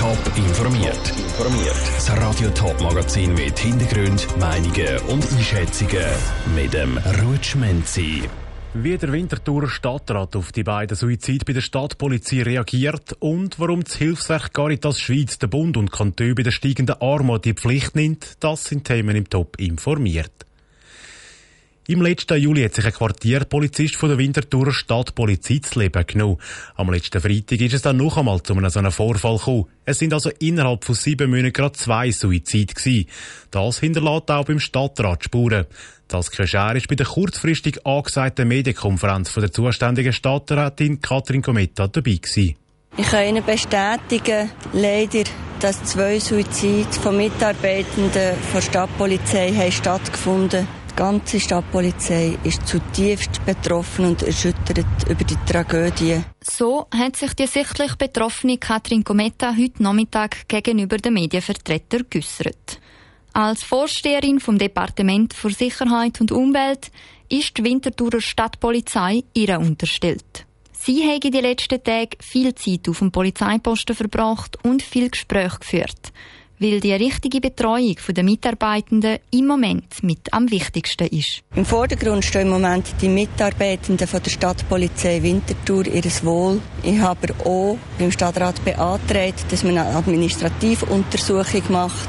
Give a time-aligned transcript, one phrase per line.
[0.00, 1.12] Top informiert.
[1.18, 1.76] Informiert.
[1.94, 6.06] Das Radio Top Magazin mit Hintergrund, Meinungen und Einschätzungen
[6.56, 8.22] mit dem Rutschmenzi.
[8.72, 13.96] Wie der Winterthur Stadtrat auf die beiden Suizide bei der Stadtpolizei reagiert und warum das
[13.96, 18.64] Hilfswerk Caritas Schweiz den Bund und Kantone bei der steigenden Armut die Pflicht nimmt, das
[18.64, 20.46] sind Themen im Top informiert.
[21.90, 26.36] Im letzten Juli hat sich ein Quartierpolizist von der Winterthurer Stadtpolizei zu Leben genommen.
[26.76, 29.66] Am letzten Freitag ist es dann noch einmal zu einem so Vorfall gekommen.
[29.84, 33.08] Es sind also innerhalb von sieben Monaten gerade zwei Suizide gewesen.
[33.50, 35.66] Das hinterlässt auch beim Stadtrat Spuren.
[36.06, 42.20] Das Geschehen ist bei der kurzfristig angesagten Medienkonferenz von der zuständigen Stadträtin Katrin Gometta dabei
[42.22, 42.54] gewesen.
[42.98, 45.24] Ich kann Ihnen bestätigen, leider,
[45.58, 50.79] dass zwei Suizide von Mitarbeitenden der Stadtpolizei haben stattgefunden haben.
[51.00, 56.20] Die ganze Stadtpolizei ist zutiefst betroffen und erschüttert über die Tragödie.
[56.42, 62.78] So hat sich die sichtlich betroffene Katrin Gometta heute Nachmittag gegenüber den Medienvertretern geäussert.
[63.32, 66.90] Als Vorsteherin vom Departement für Sicherheit und Umwelt
[67.30, 70.44] ist die Winterthurer Stadtpolizei ihr unterstellt.
[70.72, 76.12] Sie habe die letzten Tage viel Zeit auf dem Polizeiposten verbracht und viel Gespräche geführt
[76.60, 81.42] weil die richtige Betreuung der Mitarbeitenden im Moment mit am wichtigsten ist.
[81.56, 86.60] Im Vordergrund stehen im Moment die Mitarbeitenden von der Stadtpolizei Winterthur, ihres Wohl.
[86.82, 92.08] Ich habe auch beim Stadtrat beantragt, dass man eine Administrativuntersuchung macht.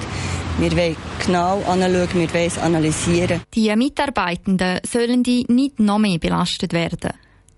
[0.60, 3.42] Wir wollen genau anschauen, wir wollen es analysieren.
[3.54, 7.12] Die Mitarbeitenden sollen die nicht noch mehr belastet werden.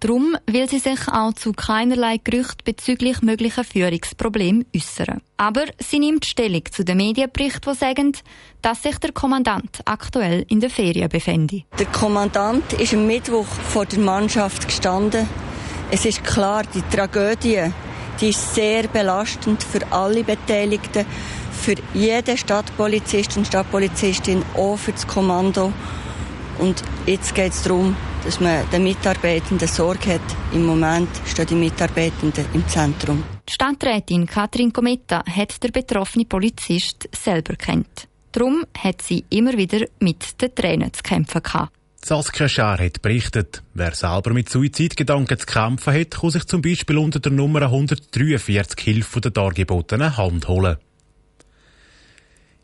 [0.04, 5.22] Darum will sie sich auch zu keinerlei Gerüchten bezüglich möglicher Führungsproblemen äußern.
[5.38, 8.12] Aber sie nimmt Stellung zu den Medienberichten, die sagen,
[8.62, 11.64] dass sich der Kommandant aktuell in der Ferien befände.
[11.80, 15.26] Der Kommandant ist am Mittwoch vor der Mannschaft gestanden.
[15.90, 17.72] Es ist klar, die Tragödie
[18.20, 21.06] die ist sehr belastend für alle Beteiligten,
[21.52, 25.72] für jeden Stadtpolizist und Stadtpolizistin, auch für das Kommando.
[26.60, 30.22] Und jetzt geht es darum, dass man den Mitarbeitenden Sorge hat.
[30.54, 33.24] Im Moment stehen die Mitarbeitenden im Zentrum.
[33.48, 38.08] Die Stadträtin Katrin Kometa hat der betroffene Polizist selber kennt.
[38.32, 41.72] Darum hat sie immer wieder mit den Tränen zu kämpfen gehabt.
[42.04, 46.98] Saskia Schär hat berichtet, wer selber mit Suizidgedanken zu kämpfen hat, kann sich zum Beispiel
[46.98, 50.78] unter der Nummer 143 Hilfe der dargebotenen Hand holen.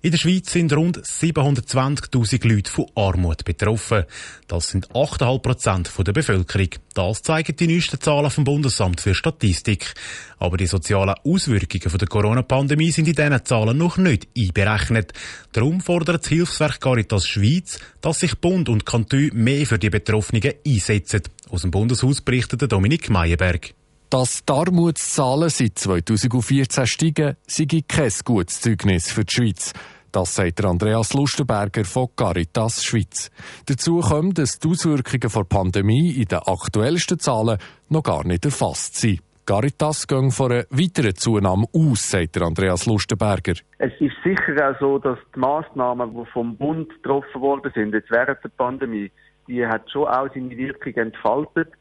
[0.02, 4.06] In der Schweiz sind rund 720.000 Leute von Armut betroffen.
[4.48, 6.70] Das sind 8,5 Prozent der Bevölkerung.
[6.94, 9.94] Das zeigen die neuesten Zahlen vom Bundesamt für Statistik.
[10.38, 15.12] Aber die sozialen Auswirkungen der Corona-Pandemie sind in diesen Zahlen noch nicht einberechnet.
[15.52, 20.54] Darum fordert das Hilfswerk Caritas Schweiz, dass sich Bund und Kantone mehr für die Betroffenen
[20.66, 21.24] einsetzen.
[21.50, 23.74] Aus dem Bundeshaus berichtet Dominik Meyerberg.
[24.10, 29.72] Dass die Armutszahlen seit 2014 steigen, sei kein gutes Zeugnis für die Schweiz.
[30.12, 33.30] Das sagt Andreas Lustenberger von Caritas Schweiz.
[33.68, 37.60] Dazu kommt, dass die Auswirkungen der Pandemie in den aktuellsten Zahlen
[37.90, 39.22] noch gar nicht erfasst sind.
[39.46, 43.54] Caritas gehen von einer weiteren Zunahme aus, sagt Andreas Lustenberger.
[43.78, 48.10] Es ist sicher auch so, dass die Massnahmen, die vom Bund getroffen worden sind, jetzt
[48.10, 49.12] während der Pandemie,
[49.48, 51.74] die hat schon auch seine Wirkung entfaltet.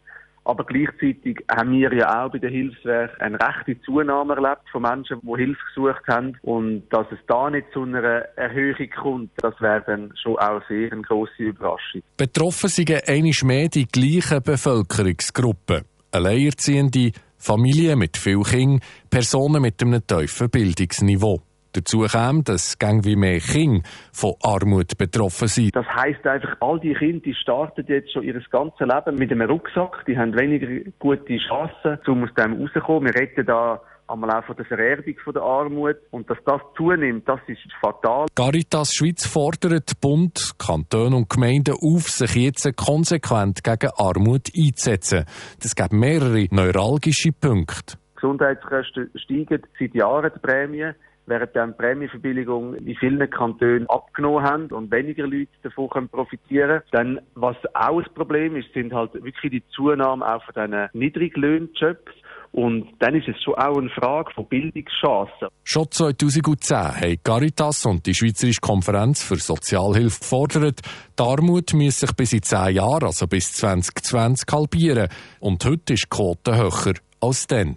[0.48, 5.20] Aber gleichzeitig haben wir ja auch bei den Hilfswerken eine rechte Zunahme erlebt von Menschen,
[5.22, 6.38] die Hilfe gesucht haben.
[6.40, 10.90] Und dass es da nicht zu einer Erhöhung kommt, das wäre dann schon auch sehr
[10.90, 12.00] eine grosse Überraschung.
[12.16, 15.84] Betroffen sind einmal mehr die gleichen Bevölkerungsgruppen.
[16.12, 18.80] Alleinerziehende, Familien mit viel Kindern,
[19.10, 21.42] Personen mit einem tiefen Bildungsniveau.
[21.72, 25.76] Dazu kam, dass gang wie mehr Kinder von Armut betroffen sind.
[25.76, 29.48] Das heisst einfach, all die Kinder, die starten jetzt schon ihr ganzes Leben mit einem
[29.48, 30.04] Rucksack.
[30.06, 33.12] Die haben weniger gute Chancen, um aus dem rauszukommen.
[33.12, 35.96] Wir reden da einmal auch von der Vererbung von der Armut.
[36.10, 38.26] Und dass das zunimmt, das ist fatal.
[38.34, 45.24] Caritas Schweiz fordert Bund, Kantone und Gemeinden auf, sich jetzt konsequent gegen Armut einzusetzen.
[45.62, 47.98] Das gibt mehrere neuralgische Punkte.
[48.14, 50.94] Gesundheitskosten steigen seit Jahren die Prämien
[51.28, 57.20] während die Prämienverbilligung in vielen Kantonen abgenommen haben und weniger Leute davon können profitieren Dann,
[57.34, 62.12] was auch ein Problem ist, sind halt wirklich die Zunahme auch von diesen Niedriglöhnjobs.
[62.50, 65.48] Und dann ist es schon auch eine Frage von Bildungschancen.
[65.64, 70.80] Schon 2010 haben Caritas und die Schweizerische Konferenz für Sozialhilfe gefordert,
[71.18, 75.08] die Armut müsse sich bis in zehn Jahren, also bis 2020, halbieren.
[75.40, 77.76] Und heute ist die Quote höher als dann.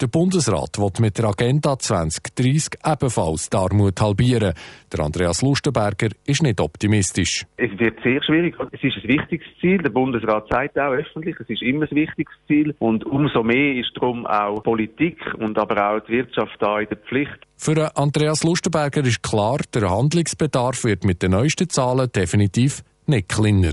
[0.00, 4.54] Der Bundesrat will mit der Agenda 2030 ebenfalls die Armut halbieren.
[4.92, 7.44] Der Andreas Lustenberger ist nicht optimistisch.
[7.56, 8.54] Es wird sehr schwierig.
[8.72, 9.78] Es ist ein wichtiges Ziel.
[9.78, 12.74] Der Bundesrat sagt auch öffentlich, es ist immer ein wichtiges Ziel.
[12.78, 16.98] Und umso mehr ist darum auch Politik und aber auch die Wirtschaft da in der
[16.98, 17.38] Pflicht.
[17.56, 23.72] Für Andreas Lustenberger ist klar, der Handlungsbedarf wird mit den neuesten Zahlen definitiv nicht kleiner.